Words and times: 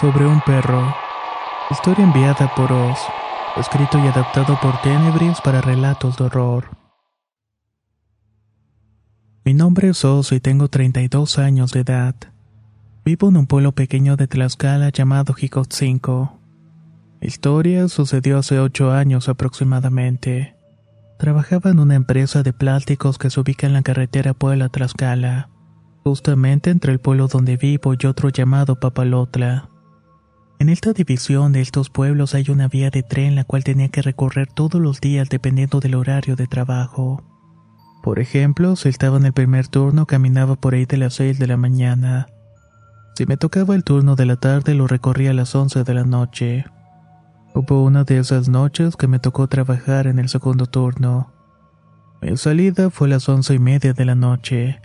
Sobre 0.00 0.26
un 0.26 0.40
perro. 0.40 0.94
Historia 1.70 2.06
enviada 2.06 2.50
por 2.54 2.72
Oz. 2.72 2.98
Escrito 3.58 3.98
y 3.98 4.08
adaptado 4.08 4.58
por 4.58 4.80
Tenebris 4.80 5.42
para 5.42 5.60
relatos 5.60 6.16
de 6.16 6.24
horror. 6.24 6.70
Mi 9.44 9.52
nombre 9.52 9.90
es 9.90 10.02
Oz 10.06 10.32
y 10.32 10.40
tengo 10.40 10.68
32 10.68 11.38
años 11.38 11.72
de 11.72 11.80
edad. 11.80 12.14
Vivo 13.04 13.28
en 13.28 13.36
un 13.36 13.46
pueblo 13.46 13.72
pequeño 13.72 14.16
de 14.16 14.26
Tlaxcala 14.26 14.88
llamado 14.88 15.34
Jicotzinco. 15.34 16.38
Historia 17.20 17.86
sucedió 17.88 18.38
hace 18.38 18.58
8 18.58 18.92
años 18.92 19.28
aproximadamente. 19.28 20.56
Trabajaba 21.18 21.68
en 21.68 21.78
una 21.78 21.94
empresa 21.94 22.42
de 22.42 22.54
plásticos 22.54 23.18
que 23.18 23.28
se 23.28 23.38
ubica 23.38 23.66
en 23.66 23.74
la 23.74 23.82
carretera 23.82 24.32
Puebla-Tlaxcala, 24.32 25.50
justamente 26.04 26.70
entre 26.70 26.90
el 26.90 27.00
pueblo 27.00 27.28
donde 27.28 27.58
vivo 27.58 27.92
y 27.92 28.06
otro 28.06 28.30
llamado 28.30 28.80
Papalotla. 28.80 29.68
En 30.60 30.68
esta 30.68 30.92
división 30.92 31.52
de 31.52 31.62
estos 31.62 31.88
pueblos 31.88 32.34
hay 32.34 32.50
una 32.50 32.68
vía 32.68 32.90
de 32.90 33.02
tren 33.02 33.34
la 33.34 33.44
cual 33.44 33.64
tenía 33.64 33.88
que 33.88 34.02
recorrer 34.02 34.46
todos 34.46 34.78
los 34.78 35.00
días 35.00 35.30
dependiendo 35.30 35.80
del 35.80 35.94
horario 35.94 36.36
de 36.36 36.46
trabajo. 36.46 37.24
Por 38.02 38.18
ejemplo, 38.18 38.76
si 38.76 38.90
estaba 38.90 39.16
en 39.16 39.24
el 39.24 39.32
primer 39.32 39.68
turno 39.68 40.04
caminaba 40.04 40.56
por 40.56 40.74
ahí 40.74 40.84
de 40.84 40.98
las 40.98 41.14
6 41.14 41.38
de 41.38 41.46
la 41.46 41.56
mañana. 41.56 42.26
Si 43.14 43.24
me 43.24 43.38
tocaba 43.38 43.74
el 43.74 43.84
turno 43.84 44.16
de 44.16 44.26
la 44.26 44.36
tarde 44.36 44.74
lo 44.74 44.86
recorría 44.86 45.30
a 45.30 45.34
las 45.34 45.54
11 45.54 45.82
de 45.82 45.94
la 45.94 46.04
noche. 46.04 46.66
Hubo 47.54 47.82
una 47.82 48.04
de 48.04 48.18
esas 48.18 48.50
noches 48.50 48.96
que 48.96 49.08
me 49.08 49.18
tocó 49.18 49.48
trabajar 49.48 50.06
en 50.08 50.18
el 50.18 50.28
segundo 50.28 50.66
turno. 50.66 51.32
Mi 52.20 52.36
salida 52.36 52.90
fue 52.90 53.08
a 53.08 53.12
las 53.12 53.26
once 53.30 53.54
y 53.54 53.58
media 53.58 53.94
de 53.94 54.04
la 54.04 54.14
noche. 54.14 54.78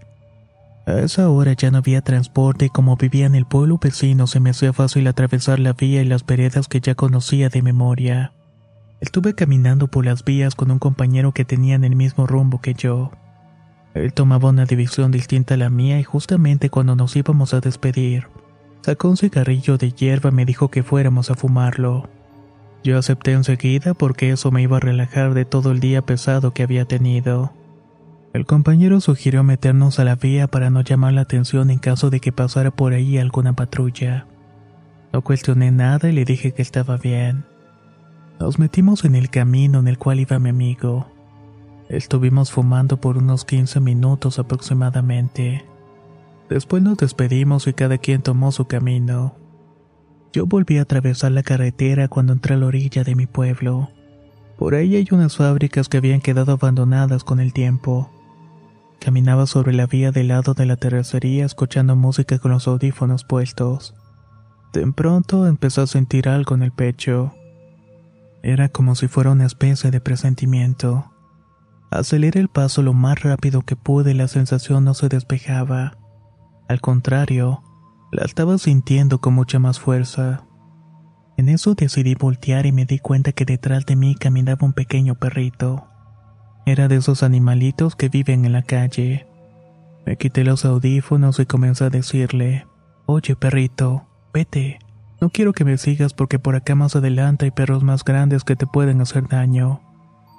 A 0.86 1.00
esa 1.00 1.30
hora 1.30 1.54
ya 1.54 1.72
no 1.72 1.80
había 1.80 2.02
transporte 2.02 2.66
y 2.66 2.70
como 2.70 2.96
vivía 2.96 3.26
en 3.26 3.34
el 3.34 3.46
pueblo 3.46 3.80
vecino 3.82 4.28
se 4.28 4.40
me 4.40 4.52
hacía 4.52 4.72
fácil 4.72 5.08
atravesar 5.08 5.60
la 5.60 5.74
vía 5.74 6.04
y 6.04 6.06
las 6.06 6.26
veredas 6.26 6.68
que 6.68 6.80
ya 6.80 6.94
conocía 6.94 7.50
de 7.50 7.64
memoria. 7.64 8.34
Estuve 9.02 9.34
caminando 9.34 9.88
por 9.88 10.06
las 10.06 10.24
vías 10.24 10.54
con 10.54 10.70
un 10.70 10.78
compañero 10.78 11.32
que 11.32 11.44
tenía 11.44 11.76
en 11.76 11.84
el 11.84 11.96
mismo 11.96 12.28
rumbo 12.28 12.62
que 12.62 12.76
yo. 12.76 13.12
Él 13.96 14.14
tomaba 14.14 14.50
una 14.50 14.66
división 14.66 15.12
distinta 15.12 15.56
a 15.56 15.58
la 15.58 15.72
mía 15.72 16.00
y 16.00 16.04
justamente 16.04 16.70
cuando 16.70 16.96
nos 16.96 17.16
íbamos 17.16 17.56
a 17.56 17.62
despedir, 17.62 18.28
sacó 18.82 19.10
un 19.10 19.18
cigarrillo 19.18 19.78
de 19.78 19.92
hierba 19.92 20.30
y 20.30 20.34
me 20.34 20.46
dijo 20.46 20.70
que 20.70 20.84
fuéramos 20.84 21.32
a 21.32 21.36
fumarlo. 21.36 22.08
Yo 22.84 23.00
acepté 23.00 23.32
enseguida 23.32 23.96
porque 23.96 24.30
eso 24.30 24.52
me 24.52 24.62
iba 24.62 24.78
a 24.78 24.82
relajar 24.82 25.34
de 25.34 25.46
todo 25.46 25.72
el 25.72 25.80
día 25.80 26.04
pesado 26.04 26.54
que 26.54 26.62
había 26.62 26.86
tenido. 26.86 27.54
El 28.36 28.46
compañero 28.46 29.00
sugirió 29.00 29.46
meternos 29.46 29.98
a 29.98 30.04
la 30.04 30.16
vía 30.18 30.48
para 30.48 30.70
no 30.70 30.82
llamar 30.82 31.14
la 31.14 31.22
atención 31.22 31.70
en 31.70 31.80
caso 31.80 32.10
de 32.10 32.20
que 32.20 32.34
pasara 32.34 32.70
por 32.70 32.92
ahí 32.92 33.18
alguna 33.18 33.54
patrulla. 33.54 34.28
No 35.14 35.22
cuestioné 35.22 35.72
nada 35.72 36.10
y 36.10 36.12
le 36.12 36.26
dije 36.26 36.52
que 36.52 36.62
estaba 36.62 36.98
bien. 36.98 37.46
Nos 38.38 38.60
metimos 38.60 39.06
en 39.06 39.16
el 39.16 39.30
camino 39.30 39.80
en 39.80 39.88
el 39.88 39.98
cual 39.98 40.20
iba 40.20 40.38
mi 40.38 40.50
amigo. 40.50 41.08
Estuvimos 41.88 42.52
fumando 42.52 43.00
por 43.00 43.18
unos 43.18 43.46
15 43.46 43.80
minutos 43.80 44.38
aproximadamente. 44.38 45.64
Después 46.50 46.84
nos 46.84 46.98
despedimos 46.98 47.68
y 47.68 47.74
cada 47.74 48.00
quien 48.00 48.22
tomó 48.22 48.52
su 48.52 48.68
camino. 48.68 49.38
Yo 50.34 50.46
volví 50.46 50.78
a 50.78 50.82
atravesar 50.82 51.32
la 51.32 51.44
carretera 51.44 52.10
cuando 52.10 52.34
entré 52.34 52.56
a 52.56 52.58
la 52.58 52.66
orilla 52.66 53.06
de 53.06 53.16
mi 53.16 53.28
pueblo. 53.28 53.92
Por 54.58 54.76
ahí 54.76 54.98
hay 54.98 55.08
unas 55.12 55.38
fábricas 55.38 55.88
que 55.88 55.96
habían 55.96 56.20
quedado 56.20 56.52
abandonadas 56.52 57.24
con 57.24 57.40
el 57.40 57.54
tiempo. 57.54 58.12
Caminaba 59.06 59.46
sobre 59.46 59.72
la 59.72 59.86
vía 59.86 60.12
del 60.12 60.30
lado 60.30 60.56
de 60.56 60.66
la 60.66 60.78
terracería 60.78 61.46
escuchando 61.46 61.96
música 61.96 62.40
con 62.40 62.50
los 62.50 62.68
audífonos 62.68 63.24
puestos. 63.24 63.94
De 64.74 64.84
pronto 64.94 65.46
empezó 65.46 65.84
a 65.84 65.88
sentir 65.88 66.28
algo 66.28 66.56
en 66.56 66.64
el 66.64 66.72
pecho. 66.72 67.32
Era 68.42 68.68
como 68.68 68.96
si 68.96 69.08
fuera 69.08 69.30
una 69.30 69.46
especie 69.46 69.92
de 69.92 70.02
presentimiento. 70.02 71.12
Aceleré 71.92 72.40
el 72.40 72.48
paso 72.50 72.82
lo 72.82 72.94
más 72.94 73.22
rápido 73.22 73.62
que 73.62 73.76
pude 73.76 74.10
y 74.10 74.16
la 74.16 74.28
sensación 74.28 74.84
no 74.84 74.96
se 74.96 75.08
despejaba. 75.08 76.00
Al 76.68 76.82
contrario, 76.82 77.62
la 78.12 78.24
estaba 78.26 78.58
sintiendo 78.58 79.22
con 79.22 79.36
mucha 79.36 79.60
más 79.60 79.80
fuerza. 79.80 80.48
En 81.38 81.50
eso 81.50 81.76
decidí 81.76 82.16
voltear 82.16 82.66
y 82.66 82.72
me 82.72 82.86
di 82.86 82.98
cuenta 82.98 83.34
que 83.34 83.46
detrás 83.46 83.86
de 83.86 83.98
mí 83.98 84.16
caminaba 84.16 84.66
un 84.66 84.74
pequeño 84.74 85.14
perrito. 85.14 85.90
Era 86.66 86.88
de 86.88 86.96
esos 86.96 87.22
animalitos 87.22 87.96
que 87.96 88.10
viven 88.10 88.46
en 88.46 88.54
la 88.54 88.64
calle. 88.64 89.28
Me 90.06 90.18
quité 90.18 90.44
los 90.44 90.66
audífonos 90.66 91.40
y 91.40 91.46
comencé 91.46 91.86
a 91.86 91.90
decirle, 91.90 92.66
Oye 93.06 93.36
perrito, 93.36 94.08
vete. 94.34 94.80
No 95.22 95.30
quiero 95.30 95.54
que 95.54 95.64
me 95.64 95.78
sigas 95.78 96.14
porque 96.14 96.40
por 96.40 96.56
acá 96.56 96.74
más 96.76 96.96
adelante 96.96 97.46
hay 97.46 97.52
perros 97.52 97.84
más 97.84 98.04
grandes 98.04 98.44
que 98.44 98.56
te 98.56 98.66
pueden 98.66 99.00
hacer 99.02 99.28
daño. 99.28 99.82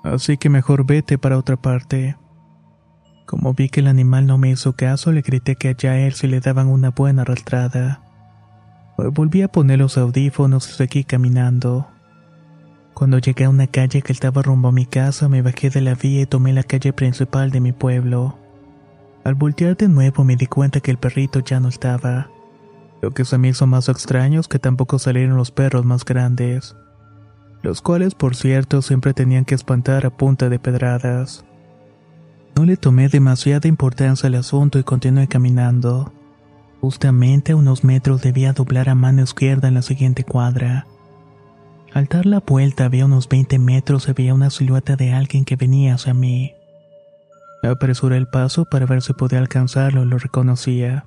Así 0.02 0.36
que 0.36 0.50
mejor 0.50 0.84
vete 0.84 1.16
para 1.16 1.38
otra 1.38 1.56
parte. 1.56 2.16
Como 3.26 3.54
vi 3.54 3.68
que 3.68 3.80
el 3.80 3.88
animal 3.88 4.26
no 4.26 4.36
me 4.38 4.50
hizo 4.50 4.74
caso, 4.74 5.12
le 5.12 5.22
grité 5.22 5.56
que 5.56 5.68
allá 5.68 5.98
él 5.98 6.14
se 6.14 6.28
le 6.28 6.40
daban 6.40 6.68
una 6.68 6.90
buena 6.90 7.22
arrastrada. 7.22 8.02
Volví 8.96 9.42
a 9.42 9.48
poner 9.48 9.78
los 9.78 9.98
audífonos 9.98 10.68
y 10.70 10.72
seguí 10.72 11.04
caminando. 11.04 11.88
Cuando 12.96 13.18
llegué 13.18 13.44
a 13.44 13.50
una 13.50 13.66
calle 13.66 14.00
que 14.00 14.10
estaba 14.10 14.40
rumbo 14.40 14.68
a 14.68 14.72
mi 14.72 14.86
casa, 14.86 15.28
me 15.28 15.42
bajé 15.42 15.68
de 15.68 15.82
la 15.82 15.94
vía 15.94 16.22
y 16.22 16.26
tomé 16.26 16.54
la 16.54 16.62
calle 16.62 16.94
principal 16.94 17.50
de 17.50 17.60
mi 17.60 17.72
pueblo. 17.72 18.38
Al 19.22 19.34
voltear 19.34 19.76
de 19.76 19.86
nuevo 19.86 20.24
me 20.24 20.34
di 20.34 20.46
cuenta 20.46 20.80
que 20.80 20.92
el 20.92 20.96
perrito 20.96 21.40
ya 21.40 21.60
no 21.60 21.68
estaba. 21.68 22.30
Lo 23.02 23.10
que 23.10 23.26
se 23.26 23.36
me 23.36 23.48
hizo 23.48 23.66
más 23.66 23.90
extraño 23.90 24.40
es 24.40 24.48
que 24.48 24.58
tampoco 24.58 24.98
salieron 24.98 25.36
los 25.36 25.50
perros 25.50 25.84
más 25.84 26.06
grandes, 26.06 26.74
los 27.60 27.82
cuales 27.82 28.14
por 28.14 28.34
cierto 28.34 28.80
siempre 28.80 29.12
tenían 29.12 29.44
que 29.44 29.54
espantar 29.54 30.06
a 30.06 30.16
punta 30.16 30.48
de 30.48 30.58
pedradas. 30.58 31.44
No 32.56 32.64
le 32.64 32.78
tomé 32.78 33.10
demasiada 33.10 33.68
importancia 33.68 34.28
al 34.28 34.36
asunto 34.36 34.78
y 34.78 34.84
continué 34.84 35.28
caminando. 35.28 36.14
Justamente 36.80 37.52
a 37.52 37.56
unos 37.56 37.84
metros 37.84 38.22
debía 38.22 38.54
doblar 38.54 38.88
a 38.88 38.94
mano 38.94 39.22
izquierda 39.22 39.68
en 39.68 39.74
la 39.74 39.82
siguiente 39.82 40.24
cuadra. 40.24 40.86
Al 41.92 42.06
dar 42.06 42.26
la 42.26 42.40
vuelta 42.40 42.84
había 42.84 43.06
unos 43.06 43.28
20 43.28 43.58
metros 43.58 44.04
se 44.04 44.12
veía 44.12 44.34
una 44.34 44.50
silueta 44.50 44.96
de 44.96 45.12
alguien 45.12 45.44
que 45.44 45.56
venía 45.56 45.94
hacia 45.94 46.14
mí. 46.14 46.52
Apresuré 47.62 48.16
el 48.16 48.28
paso 48.28 48.64
para 48.64 48.86
ver 48.86 49.02
si 49.02 49.12
podía 49.12 49.38
alcanzarlo 49.38 50.02
y 50.02 50.06
lo 50.06 50.18
reconocía. 50.18 51.06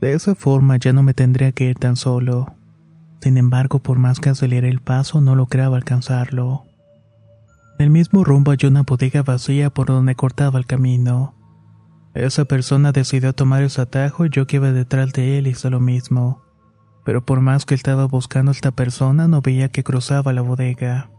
De 0.00 0.12
esa 0.12 0.34
forma 0.34 0.76
ya 0.76 0.92
no 0.92 1.02
me 1.02 1.14
tendría 1.14 1.52
que 1.52 1.64
ir 1.64 1.78
tan 1.78 1.96
solo. 1.96 2.54
Sin 3.20 3.38
embargo, 3.38 3.78
por 3.78 3.98
más 3.98 4.20
que 4.20 4.30
aceleré 4.30 4.68
el 4.68 4.80
paso, 4.80 5.20
no 5.20 5.34
lograba 5.34 5.76
alcanzarlo. 5.76 6.64
En 7.78 7.86
el 7.86 7.90
mismo 7.90 8.22
rumbo 8.22 8.52
hay 8.52 8.66
una 8.66 8.82
bodega 8.82 9.22
vacía 9.22 9.70
por 9.70 9.86
donde 9.86 10.14
cortaba 10.14 10.58
el 10.58 10.66
camino. 10.66 11.34
Esa 12.14 12.44
persona 12.44 12.92
decidió 12.92 13.32
tomar 13.32 13.62
ese 13.62 13.80
atajo 13.80 14.26
y 14.26 14.30
yo 14.30 14.46
que 14.46 14.56
iba 14.56 14.70
detrás 14.72 15.12
de 15.12 15.38
él 15.38 15.48
hice 15.48 15.70
lo 15.70 15.80
mismo. 15.80 16.43
Pero 17.04 17.24
por 17.24 17.40
más 17.40 17.66
que 17.66 17.74
estaba 17.74 18.06
buscando 18.06 18.50
a 18.50 18.54
esta 18.54 18.70
persona, 18.70 19.28
no 19.28 19.40
veía 19.40 19.68
que 19.68 19.84
cruzaba 19.84 20.32
la 20.32 20.42
bodega. 20.42 21.10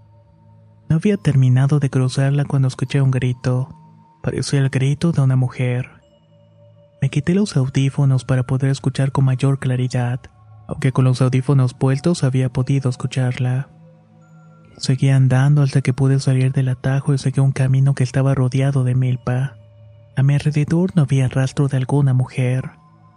No 0.90 0.98
había 0.98 1.18
terminado 1.18 1.80
de 1.80 1.90
cruzarla 1.90 2.46
cuando 2.46 2.68
escuché 2.68 3.02
un 3.02 3.12
grito. 3.12 3.70
Parecía 4.22 4.60
el 4.60 4.70
grito 4.70 5.12
de 5.12 5.22
una 5.22 5.36
mujer. 5.36 5.90
Me 7.02 7.10
quité 7.10 7.36
los 7.36 7.56
audífonos 7.56 8.26
para 8.26 8.44
poder 8.44 8.72
escuchar 8.72 9.12
con 9.12 9.26
mayor 9.26 9.60
claridad, 9.60 10.22
aunque 10.68 10.92
con 10.92 11.06
los 11.06 11.22
audífonos 11.22 11.78
vueltos 11.78 12.24
había 12.24 12.50
podido 12.50 12.90
escucharla. 12.90 13.70
Seguí 14.78 15.10
andando 15.10 15.62
hasta 15.62 15.82
que 15.82 15.94
pude 15.94 16.20
salir 16.20 16.52
del 16.52 16.70
atajo 16.70 17.14
y 17.14 17.18
seguí 17.18 17.40
un 17.40 17.52
camino 17.52 17.94
que 17.94 18.04
estaba 18.04 18.36
rodeado 18.36 18.84
de 18.84 18.96
milpa. 18.96 19.56
A 20.16 20.24
mi 20.24 20.34
alrededor 20.34 20.92
no 20.96 21.04
había 21.04 21.28
rastro 21.28 21.68
de 21.68 21.78
alguna 21.78 22.14
mujer. 22.14 22.72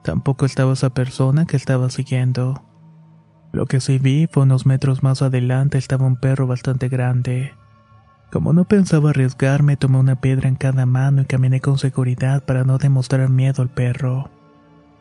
Tampoco 0.09 0.47
estaba 0.47 0.73
esa 0.73 0.89
persona 0.89 1.45
que 1.45 1.59
estaba 1.59 1.91
siguiendo. 1.91 2.63
Lo 3.53 3.67
que 3.67 3.79
sí 3.79 3.99
vi 3.99 4.27
fue 4.27 4.45
unos 4.45 4.65
metros 4.65 5.03
más 5.03 5.21
adelante 5.21 5.77
estaba 5.77 6.07
un 6.07 6.17
perro 6.17 6.47
bastante 6.47 6.89
grande. 6.89 7.53
Como 8.33 8.55
no 8.55 8.65
pensaba 8.65 9.11
arriesgarme, 9.11 9.77
tomé 9.77 9.99
una 9.99 10.19
piedra 10.19 10.49
en 10.49 10.55
cada 10.55 10.87
mano 10.87 11.21
y 11.21 11.27
caminé 11.27 11.61
con 11.61 11.77
seguridad 11.77 12.43
para 12.47 12.65
no 12.65 12.79
demostrar 12.79 13.29
miedo 13.29 13.61
al 13.61 13.69
perro. 13.69 14.31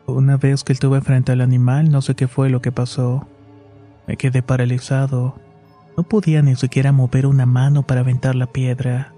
Una 0.04 0.36
vez 0.36 0.62
que 0.62 0.74
estuve 0.74 1.00
frente 1.00 1.32
al 1.32 1.40
animal, 1.40 1.90
no 1.90 2.02
sé 2.02 2.14
qué 2.14 2.28
fue 2.28 2.50
lo 2.50 2.60
que 2.60 2.70
pasó. 2.70 3.26
Me 4.06 4.18
quedé 4.18 4.42
paralizado. 4.42 5.36
No 5.96 6.02
podía 6.02 6.42
ni 6.42 6.54
siquiera 6.54 6.92
mover 6.92 7.24
una 7.24 7.46
mano 7.46 7.82
para 7.82 8.02
aventar 8.02 8.34
la 8.34 8.48
piedra. 8.48 9.14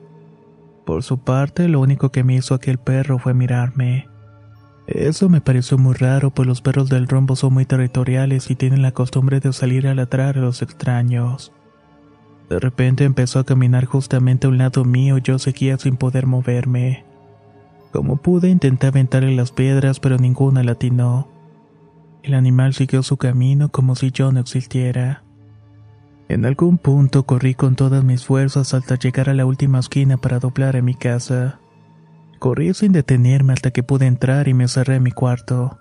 Por 0.86 1.02
su 1.02 1.18
parte, 1.18 1.66
lo 1.66 1.80
único 1.80 2.12
que 2.12 2.22
me 2.22 2.34
hizo 2.34 2.54
aquel 2.54 2.78
perro 2.78 3.18
fue 3.18 3.34
mirarme. 3.34 4.09
Eso 4.90 5.28
me 5.28 5.40
pareció 5.40 5.78
muy 5.78 5.94
raro, 5.94 6.30
pues 6.30 6.48
los 6.48 6.62
perros 6.62 6.88
del 6.88 7.06
rombo 7.06 7.36
son 7.36 7.54
muy 7.54 7.64
territoriales 7.64 8.50
y 8.50 8.56
tienen 8.56 8.82
la 8.82 8.90
costumbre 8.90 9.38
de 9.38 9.52
salir 9.52 9.86
a 9.86 9.94
ladrar 9.94 10.36
a 10.36 10.40
los 10.40 10.62
extraños. 10.62 11.52
De 12.48 12.58
repente 12.58 13.04
empezó 13.04 13.38
a 13.38 13.44
caminar 13.44 13.84
justamente 13.84 14.48
a 14.48 14.50
un 14.50 14.58
lado 14.58 14.84
mío 14.84 15.18
y 15.18 15.22
yo 15.22 15.38
seguía 15.38 15.78
sin 15.78 15.96
poder 15.96 16.26
moverme. 16.26 17.04
Como 17.92 18.16
pude 18.16 18.48
intenté 18.48 18.88
aventarle 18.88 19.36
las 19.36 19.52
piedras, 19.52 20.00
pero 20.00 20.16
ninguna 20.18 20.64
latinó. 20.64 21.28
El 22.24 22.34
animal 22.34 22.74
siguió 22.74 23.04
su 23.04 23.16
camino 23.16 23.68
como 23.68 23.94
si 23.94 24.10
yo 24.10 24.32
no 24.32 24.40
existiera. 24.40 25.22
En 26.28 26.44
algún 26.44 26.78
punto 26.78 27.26
corrí 27.26 27.54
con 27.54 27.76
todas 27.76 28.02
mis 28.02 28.24
fuerzas 28.24 28.74
hasta 28.74 28.96
llegar 28.96 29.30
a 29.30 29.34
la 29.34 29.46
última 29.46 29.78
esquina 29.78 30.16
para 30.16 30.40
doblar 30.40 30.76
a 30.76 30.82
mi 30.82 30.94
casa. 30.94 31.60
Corrí 32.40 32.72
sin 32.72 32.92
detenerme 32.92 33.52
hasta 33.52 33.70
que 33.70 33.82
pude 33.82 34.06
entrar 34.06 34.48
y 34.48 34.54
me 34.54 34.66
cerré 34.66 34.96
en 34.96 35.02
mi 35.02 35.10
cuarto. 35.10 35.78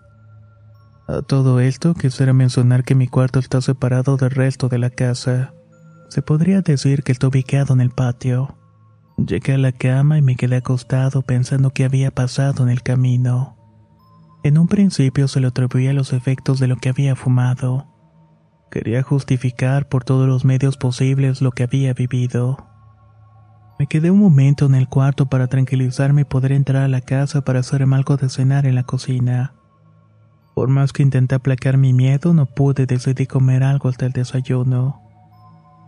A 1.08 1.22
todo 1.22 1.62
esto 1.62 1.94
quisiera 1.94 2.34
mencionar 2.34 2.84
que 2.84 2.96
mi 2.96 3.08
cuarto 3.08 3.40
está 3.40 3.62
separado 3.62 4.18
del 4.18 4.32
resto 4.32 4.68
de 4.68 4.78
la 4.78 4.90
casa. 4.90 5.54
Se 6.10 6.22
podría 6.22 6.62
decir 6.62 7.04
que 7.04 7.14
está 7.14 7.30
ubicado 7.30 7.74
en 7.74 7.80
el 7.80 7.92
patio. 7.92 8.58
Llegué 9.18 9.54
a 9.54 9.58
la 9.58 9.72
cama 9.72 10.18
y 10.18 10.22
me 10.22 10.36
quedé 10.36 10.58
acostado 10.58 11.22
pensando 11.22 11.70
qué 11.70 11.86
había 11.86 12.12
pasado 12.12 12.62
en 12.64 12.70
el 12.70 12.84
camino. 12.84 13.56
En 14.44 14.58
un 14.58 14.68
principio 14.68 15.30
se 15.30 15.40
lo 15.40 15.48
atribuía 15.48 15.94
los 15.94 16.12
efectos 16.12 16.60
de 16.60 16.68
lo 16.68 16.76
que 16.76 16.90
había 16.90 17.16
fumado. 17.16 17.88
Quería 18.70 19.02
justificar 19.02 19.88
por 19.88 20.04
todos 20.04 20.28
los 20.28 20.44
medios 20.44 20.76
posibles 20.76 21.42
lo 21.42 21.52
que 21.52 21.64
había 21.64 21.94
vivido. 21.94 22.69
Me 23.80 23.88
quedé 23.88 24.12
un 24.12 24.20
momento 24.20 24.66
en 24.66 24.76
el 24.76 24.90
cuarto 24.90 25.28
para 25.28 25.48
tranquilizarme 25.48 26.22
y 26.22 26.26
poder 26.26 26.52
entrar 26.52 26.84
a 26.84 26.90
la 26.90 27.00
casa 27.00 27.46
para 27.46 27.62
hacerme 27.62 27.96
algo 27.96 28.18
de 28.18 28.28
cenar 28.28 28.66
en 28.66 28.76
la 28.76 28.84
cocina. 28.84 29.54
Por 30.54 30.68
más 30.68 30.92
que 30.92 31.02
intenté 31.02 31.36
aplacar 31.36 31.78
mi 31.78 31.94
miedo, 31.94 32.34
no 32.34 32.46
pude 32.46 32.86
decidir 32.86 33.30
comer 33.30 33.64
algo 33.64 33.88
hasta 33.88 34.06
el 34.06 34.12
desayuno. 34.12 35.02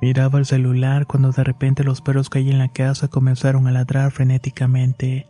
Miraba 0.02 0.40
el 0.40 0.46
celular 0.46 1.06
cuando 1.06 1.34
de 1.34 1.44
repente 1.44 1.84
los 1.84 2.00
perros 2.00 2.30
que 2.30 2.40
hay 2.40 2.50
en 2.50 2.60
la 2.60 2.70
casa 2.70 3.10
comenzaron 3.10 3.68
a 3.68 3.72
ladrar 3.72 4.12
frenéticamente. 4.12 5.28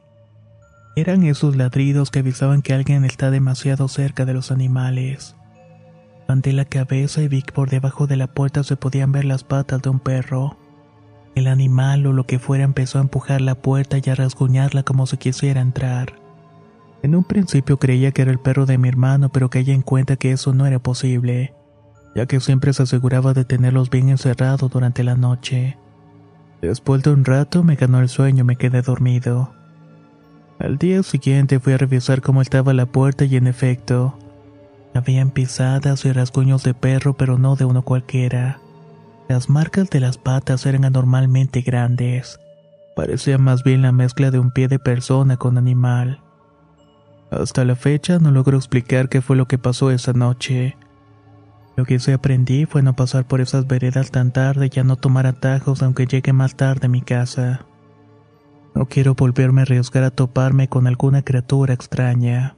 Eran 0.95 1.23
esos 1.23 1.55
ladridos 1.55 2.11
que 2.11 2.19
avisaban 2.19 2.61
que 2.61 2.75
alguien 2.75 3.05
está 3.05 3.31
demasiado 3.31 3.87
cerca 3.87 4.23
de 4.25 4.35
los 4.35 4.51
animales. 4.51 5.35
Levanté 6.27 6.53
la 6.53 6.65
cabeza 6.65 7.23
y 7.23 7.27
vi 7.27 7.41
que 7.41 7.53
por 7.53 7.71
debajo 7.71 8.05
de 8.05 8.17
la 8.17 8.27
puerta 8.27 8.63
se 8.63 8.75
podían 8.75 9.11
ver 9.11 9.25
las 9.25 9.43
patas 9.43 9.81
de 9.81 9.89
un 9.89 9.99
perro. 9.99 10.57
El 11.35 11.47
animal 11.47 12.05
o 12.05 12.13
lo 12.13 12.25
que 12.25 12.39
fuera 12.39 12.63
empezó 12.63 12.97
a 12.97 13.01
empujar 13.01 13.41
la 13.41 13.55
puerta 13.55 13.97
y 14.03 14.09
a 14.09 14.15
rasguñarla 14.15 14.83
como 14.83 15.07
si 15.07 15.17
quisiera 15.17 15.61
entrar. 15.61 16.13
En 17.03 17.15
un 17.15 17.23
principio 17.23 17.77
creía 17.77 18.11
que 18.11 18.21
era 18.21 18.31
el 18.31 18.39
perro 18.39 18.65
de 18.65 18.77
mi 18.77 18.87
hermano, 18.89 19.29
pero 19.29 19.49
caí 19.49 19.71
en 19.71 19.81
cuenta 19.81 20.17
que 20.17 20.31
eso 20.31 20.53
no 20.53 20.65
era 20.65 20.79
posible, 20.79 21.53
ya 22.15 22.25
que 22.25 22.39
siempre 22.39 22.73
se 22.73 22.83
aseguraba 22.83 23.33
de 23.33 23.45
tenerlos 23.45 23.89
bien 23.89 24.09
encerrados 24.09 24.69
durante 24.69 25.03
la 25.03 25.15
noche. 25.15 25.77
Después 26.61 27.01
de 27.01 27.11
un 27.11 27.25
rato 27.25 27.63
me 27.63 27.75
ganó 27.75 27.99
el 28.01 28.09
sueño 28.09 28.41
y 28.41 28.47
me 28.47 28.55
quedé 28.55 28.81
dormido. 28.81 29.53
Al 30.59 30.77
día 30.77 31.01
siguiente 31.01 31.59
fui 31.59 31.73
a 31.73 31.77
revisar 31.77 32.21
cómo 32.21 32.41
estaba 32.41 32.73
la 32.73 32.85
puerta 32.85 33.25
y 33.25 33.35
en 33.35 33.47
efecto, 33.47 34.15
habían 34.93 35.31
pisadas 35.31 36.05
y 36.05 36.11
rasguños 36.11 36.63
de 36.63 36.73
perro, 36.73 37.13
pero 37.13 37.39
no 37.39 37.55
de 37.55 37.65
uno 37.65 37.81
cualquiera. 37.81 38.59
Las 39.31 39.49
marcas 39.49 39.89
de 39.89 40.01
las 40.01 40.17
patas 40.17 40.65
eran 40.65 40.83
anormalmente 40.83 41.61
grandes. 41.61 42.37
Parecía 42.97 43.37
más 43.37 43.63
bien 43.63 43.81
la 43.81 43.93
mezcla 43.93 44.29
de 44.29 44.39
un 44.39 44.51
pie 44.51 44.67
de 44.67 44.77
persona 44.77 45.37
con 45.37 45.57
animal. 45.57 46.19
Hasta 47.31 47.63
la 47.63 47.77
fecha 47.77 48.19
no 48.19 48.31
logro 48.31 48.57
explicar 48.57 49.07
qué 49.07 49.21
fue 49.21 49.37
lo 49.37 49.47
que 49.47 49.57
pasó 49.57 49.89
esa 49.89 50.11
noche. 50.11 50.75
Lo 51.77 51.85
que 51.85 51.97
sí 51.99 52.11
aprendí 52.11 52.65
fue 52.65 52.83
no 52.83 52.93
pasar 52.93 53.25
por 53.25 53.39
esas 53.39 53.67
veredas 53.67 54.11
tan 54.11 54.33
tarde 54.33 54.69
y 54.69 54.77
a 54.81 54.83
no 54.83 54.97
tomar 54.97 55.25
atajos 55.25 55.81
aunque 55.81 56.07
llegue 56.07 56.33
más 56.33 56.57
tarde 56.57 56.87
a 56.87 56.89
mi 56.89 57.01
casa. 57.01 57.65
No 58.75 58.87
quiero 58.87 59.15
volverme 59.15 59.61
a 59.61 59.63
arriesgar 59.63 60.03
a 60.03 60.11
toparme 60.11 60.67
con 60.67 60.87
alguna 60.87 61.21
criatura 61.21 61.73
extraña. 61.73 62.57